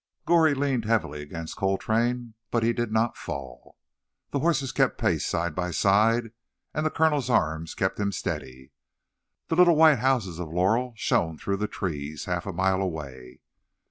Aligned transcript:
Goree 0.25 0.55
leaned 0.55 0.85
heavily 0.85 1.21
against 1.21 1.57
Coltrane, 1.57 2.33
but 2.49 2.63
he 2.63 2.73
did 2.73 2.91
not 2.91 3.15
fall. 3.15 3.77
The 4.31 4.39
horses 4.39 4.71
kept 4.71 4.97
pace, 4.97 5.23
side 5.27 5.53
by 5.53 5.69
side, 5.69 6.31
and 6.73 6.83
the 6.83 6.89
Colonel's 6.89 7.29
arm 7.29 7.67
kept 7.67 7.99
him 7.99 8.11
steady. 8.11 8.71
The 9.49 9.55
little 9.55 9.75
white 9.75 9.99
houses 9.99 10.39
of 10.39 10.49
Laurel 10.51 10.93
shone 10.95 11.37
through 11.37 11.57
the 11.57 11.67
trees, 11.67 12.25
half 12.25 12.47
a 12.47 12.51
mile 12.51 12.81
away. 12.81 13.41